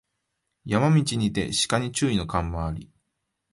[0.65, 2.89] 山道にて鹿に注意の看板あり